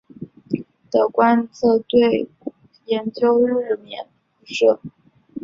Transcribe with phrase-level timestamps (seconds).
[0.89, 2.27] 的观测队
[2.85, 4.07] 研究日冕
[4.39, 4.79] 辐射。